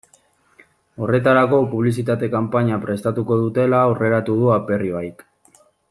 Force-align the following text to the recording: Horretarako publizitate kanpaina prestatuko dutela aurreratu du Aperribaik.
Horretarako 1.07 1.59
publizitate 1.73 2.31
kanpaina 2.37 2.79
prestatuko 2.87 3.39
dutela 3.45 3.83
aurreratu 3.89 4.39
du 4.41 4.53
Aperribaik. 4.59 5.25